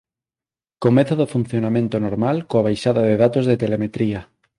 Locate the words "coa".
2.49-2.65